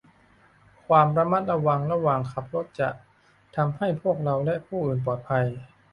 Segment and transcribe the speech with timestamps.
[0.87, 2.89] ความระมัดระวังระหว่างขับรถจะ
[3.55, 5.45] ทำให้พวกเราและผู้อื่นปลอดภัย